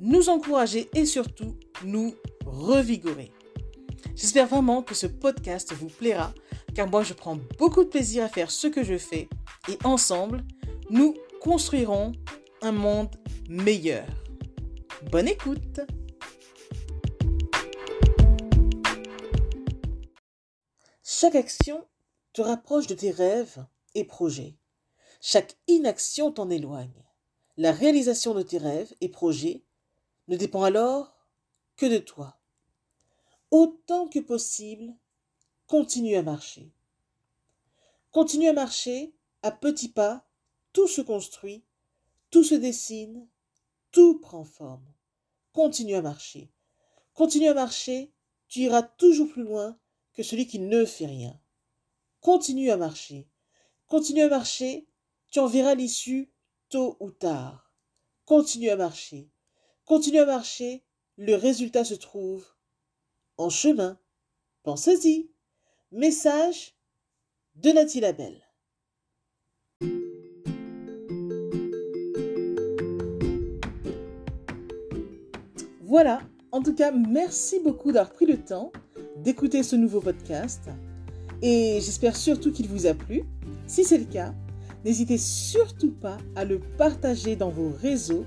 [0.00, 3.32] nous encourager et surtout nous revigorer.
[4.14, 6.32] J'espère vraiment que ce podcast vous plaira
[6.74, 9.28] car moi je prends beaucoup de plaisir à faire ce que je fais
[9.68, 10.44] et ensemble,
[10.90, 12.12] nous construirons
[12.62, 13.14] un monde
[13.48, 14.06] meilleur.
[15.10, 15.80] Bonne écoute
[21.02, 21.86] Chaque action
[22.34, 24.58] te rapproche de tes rêves et projets.
[25.20, 27.04] Chaque inaction t'en éloigne.
[27.56, 29.62] La réalisation de tes rêves et projets
[30.28, 31.16] ne dépend alors
[31.76, 32.38] que de toi.
[33.50, 34.94] Autant que possible,
[35.66, 36.72] continue à marcher.
[38.10, 40.26] Continue à marcher à petits pas,
[40.72, 41.64] tout se construit,
[42.30, 43.28] tout se dessine,
[43.92, 44.86] tout prend forme.
[45.52, 46.50] Continue à marcher.
[47.14, 48.12] Continue à marcher,
[48.48, 49.78] tu iras toujours plus loin
[50.14, 51.38] que celui qui ne fait rien.
[52.20, 53.28] Continue à marcher.
[53.86, 54.88] Continue à marcher,
[55.30, 56.30] tu en verras l'issue
[56.68, 57.72] tôt ou tard.
[58.24, 59.30] Continue à marcher.
[59.86, 60.82] Continue à marcher,
[61.16, 62.44] le résultat se trouve
[63.36, 63.96] en chemin.
[64.64, 65.30] Pensez-y.
[65.92, 66.74] Message
[67.54, 68.42] de Nathalie Labelle.
[75.82, 78.72] Voilà, en tout cas, merci beaucoup d'avoir pris le temps
[79.18, 80.68] d'écouter ce nouveau podcast
[81.42, 83.22] et j'espère surtout qu'il vous a plu.
[83.68, 84.34] Si c'est le cas,
[84.84, 88.26] n'hésitez surtout pas à le partager dans vos réseaux,